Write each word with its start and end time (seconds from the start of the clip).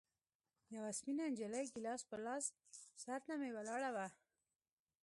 يوه 0.75 0.91
سپينه 0.99 1.23
نجلۍ 1.31 1.63
ګيلاس 1.75 2.01
په 2.09 2.15
لاس 2.25 2.45
سر 3.03 3.19
ته 3.25 3.33
مې 3.39 3.49
ولاړه 3.55 3.89
وه. 3.95 4.07